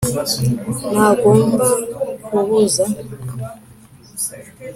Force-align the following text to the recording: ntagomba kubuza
ntagomba 0.93 1.67
kubuza 2.25 2.85